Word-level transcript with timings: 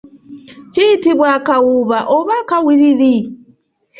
Kiyitibwa 0.73 1.27
akawuuba 1.37 1.99
oba 2.17 2.33
akawiriwiri. 2.41 3.15